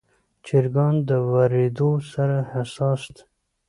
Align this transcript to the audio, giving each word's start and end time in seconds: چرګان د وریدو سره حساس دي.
چرګان 0.45 0.95
د 1.09 1.11
وریدو 1.31 1.91
سره 2.11 2.37
حساس 2.51 3.01
دي. 3.15 3.21